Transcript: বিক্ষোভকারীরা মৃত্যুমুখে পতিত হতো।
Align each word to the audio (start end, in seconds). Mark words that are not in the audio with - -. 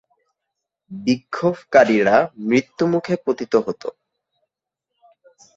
বিক্ষোভকারীরা 0.91 2.17
মৃত্যুমুখে 2.47 3.15
পতিত 3.25 3.53
হতো। 3.67 3.89